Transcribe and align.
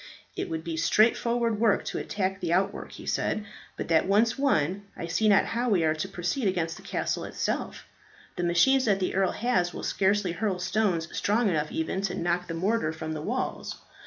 "It 0.35 0.49
will 0.49 0.61
be 0.61 0.77
straightforward 0.77 1.59
work 1.59 1.85
to 1.85 1.99
attack 1.99 2.39
the 2.39 2.51
outwork," 2.51 2.93
he 2.93 3.05
said, 3.05 3.45
"but 3.77 3.87
that 3.89 4.07
once 4.07 4.35
won, 4.35 4.87
I 4.97 5.05
see 5.05 5.29
not 5.29 5.45
how 5.45 5.69
we 5.69 5.83
are 5.83 5.93
to 5.93 6.07
proceed 6.07 6.47
against 6.47 6.75
the 6.75 6.81
castle 6.81 7.23
itself. 7.23 7.85
The 8.35 8.41
machines 8.43 8.85
that 8.85 8.99
the 8.99 9.13
earl 9.13 9.33
has 9.33 9.75
will 9.75 9.83
scarcely 9.83 10.31
hurl 10.31 10.57
stones 10.57 11.07
strong 11.15 11.49
enough 11.49 11.71
even 11.71 12.01
to 12.01 12.15
knock 12.15 12.47
the 12.47 12.55
mortar 12.55 12.91
from 12.91 13.13
the 13.13 13.21
walls. 13.21 13.79